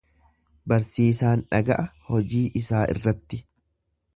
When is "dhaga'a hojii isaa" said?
1.51-2.81